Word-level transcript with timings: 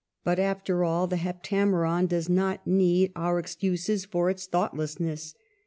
'But, 0.23 0.39
after 0.39 0.83
all, 0.83 1.05
the 1.05 1.17
*' 1.17 1.17
Hep 1.17 1.43
tameron" 1.43 2.07
does 2.07 2.27
not 2.27 2.65
need 2.65 3.11
our 3.15 3.37
excuses 3.37 4.03
for 4.03 4.31
its 4.31 4.47
thoughtlessness. 4.47 5.35